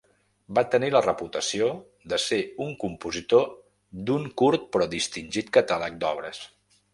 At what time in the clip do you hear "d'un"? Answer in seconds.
4.09-4.27